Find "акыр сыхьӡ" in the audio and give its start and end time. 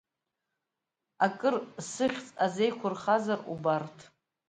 1.25-2.27